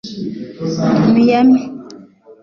Miami 1.13 1.61